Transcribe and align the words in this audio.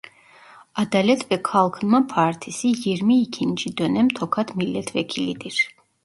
Adalet 0.75 1.31
ve 1.31 1.43
Kalkınma 1.43 2.07
Partisi 2.07 2.67
yirmi 2.89 3.21
ikinci 3.21 3.77
dönem 3.77 4.07
Tokat 4.09 4.55
milletvekilidir. 4.55 5.75